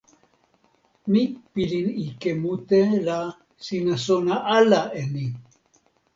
[1.11, 1.21] mi
[1.51, 3.17] pilin ike mute la
[3.65, 5.25] sina sona ala e ni.